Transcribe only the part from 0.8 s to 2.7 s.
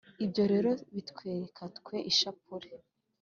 bitwereka twe ishapule,